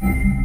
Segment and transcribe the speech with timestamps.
[0.00, 0.37] Mm-hmm.